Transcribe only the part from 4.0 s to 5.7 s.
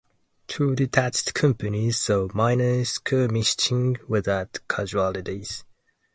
without casualties.